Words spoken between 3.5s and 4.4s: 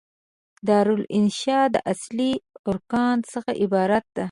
عبارت دي.